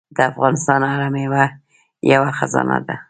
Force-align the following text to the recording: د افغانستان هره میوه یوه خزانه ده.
د 0.15 0.17
افغانستان 0.31 0.79
هره 0.91 1.07
میوه 1.13 1.43
یوه 2.11 2.29
خزانه 2.37 2.77
ده. 2.87 2.95